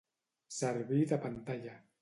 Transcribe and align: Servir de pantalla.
Servir 0.59 1.05
de 1.13 1.21
pantalla. 1.29 1.81